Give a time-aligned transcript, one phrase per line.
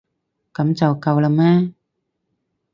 [0.53, 1.73] 噉就夠喇咩？